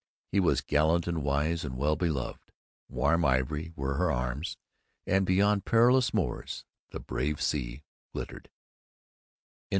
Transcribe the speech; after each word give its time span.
He 0.31 0.39
was 0.39 0.61
gallant 0.61 1.05
and 1.05 1.21
wise 1.21 1.63
and 1.63 1.77
well 1.77 1.95
beloved; 1.95 2.51
warm 2.89 3.23
ivory 3.23 3.71
were 3.75 3.97
her 3.97 4.11
arms; 4.11 4.57
and 5.05 5.27
beyond 5.27 5.63
perilous 5.65 6.11
moors 6.11 6.65
the 6.89 6.99
brave 6.99 7.39
sea 7.39 7.83
glittered. 8.11 8.49